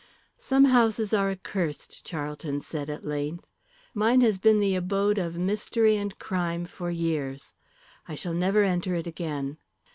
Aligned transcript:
"Some 0.39 0.65
houses 0.65 1.13
are 1.13 1.29
accursed," 1.29 2.03
Charlton 2.03 2.59
said 2.61 2.89
at 2.89 3.05
length. 3.05 3.45
"Mine 3.93 4.21
has 4.21 4.39
been 4.39 4.59
the 4.59 4.73
abode 4.73 5.19
of 5.19 5.37
mystery 5.37 5.95
and 5.95 6.17
crime 6.17 6.65
for 6.65 6.89
years. 6.89 7.53
I 8.07 8.15
shall 8.15 8.33
never 8.33 8.63
enter 8.63 8.95
it 8.95 9.05
again. 9.05 9.59